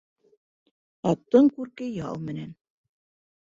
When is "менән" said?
2.27-2.59